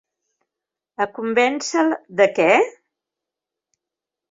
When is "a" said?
1.05-1.07